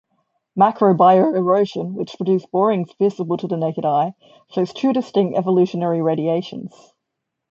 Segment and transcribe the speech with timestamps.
[0.57, 4.15] Macrobioerosion, which produces borings visible to the naked eye,
[4.49, 6.73] shows two distinct evolutionary radiations.